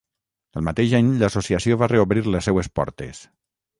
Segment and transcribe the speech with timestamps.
[0.61, 3.21] El mateix any l'associació va reobrir les seues portes.